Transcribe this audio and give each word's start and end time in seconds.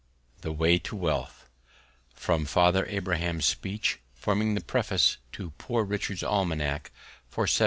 THE 0.41 0.51
WAY 0.51 0.79
TO 0.79 0.95
WEALTH 0.95 1.47
(From 2.15 2.45
"Father 2.45 2.87
Abraham's 2.87 3.45
Speech," 3.45 3.99
forming 4.15 4.55
the 4.55 4.61
preface 4.61 5.17
to 5.33 5.51
Poor 5.59 5.83
Richard's 5.83 6.23
Almanac 6.23 6.89
for 7.29 7.41
1758.) 7.43 7.59